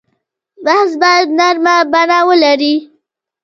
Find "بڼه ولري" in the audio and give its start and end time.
1.93-2.75